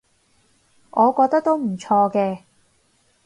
[0.89, 2.39] 我覺得都唔錯嘅